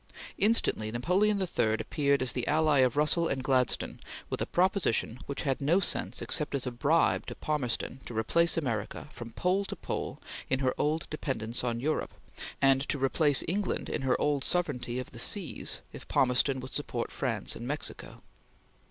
Instantly 0.39 0.89
Napoleon 0.91 1.39
III 1.39 1.73
appeared 1.75 2.23
as 2.23 2.31
the 2.31 2.47
ally 2.47 2.79
of 2.79 2.97
Russell 2.97 3.27
and 3.27 3.43
Gladstone 3.43 3.99
with 4.31 4.41
a 4.41 4.47
proposition 4.47 5.19
which 5.27 5.43
had 5.43 5.61
no 5.61 5.79
sense 5.79 6.23
except 6.23 6.55
as 6.55 6.65
a 6.65 6.71
bribe 6.71 7.27
to 7.27 7.35
Palmerston 7.35 7.99
to 8.07 8.17
replace 8.17 8.57
America, 8.57 9.09
from 9.11 9.29
pole 9.29 9.63
to 9.65 9.75
pole, 9.75 10.19
in 10.49 10.57
her 10.61 10.73
old 10.75 11.07
dependence 11.11 11.63
on 11.63 11.79
Europe, 11.79 12.15
and 12.59 12.81
to 12.89 12.97
replace 12.97 13.43
England 13.47 13.89
in 13.89 14.01
her 14.01 14.19
old 14.19 14.43
sovereignty 14.43 14.97
of 14.97 15.11
the 15.11 15.19
seas, 15.19 15.83
if 15.93 16.07
Palmerston 16.07 16.59
would 16.61 16.73
support 16.73 17.11
France 17.11 17.55
in 17.55 17.67
Mexico. 17.67 18.23